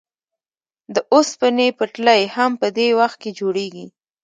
[0.93, 3.85] د اوسپنې پټلۍ هم په دې وخت کې جوړېږي